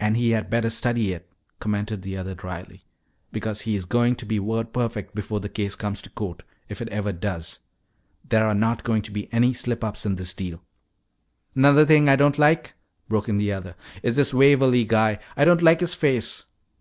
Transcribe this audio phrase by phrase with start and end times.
[0.00, 2.82] "And he had better study it," commented the other dryly,
[3.30, 6.82] "because he is going to be word perfect before the case comes to court, if
[6.82, 7.60] it ever does.
[8.28, 10.60] There are not going to be any slip ups in this deal."
[11.54, 12.74] "'Nother thing I don't like,"
[13.08, 15.20] broke in the other, "is this Waverly guy.
[15.36, 16.46] I don't like his face."